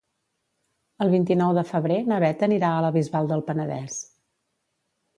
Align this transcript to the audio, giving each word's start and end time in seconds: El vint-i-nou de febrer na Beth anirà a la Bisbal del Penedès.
El 1.05 1.11
vint-i-nou 1.11 1.53
de 1.59 1.65
febrer 1.73 1.99
na 2.13 2.19
Beth 2.25 2.43
anirà 2.49 2.75
a 2.79 2.83
la 2.89 2.93
Bisbal 2.99 3.33
del 3.35 3.49
Penedès. 3.53 4.03